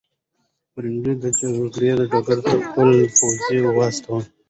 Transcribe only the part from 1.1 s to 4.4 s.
د جګړې ډګر ته خپل پوځونه واستول.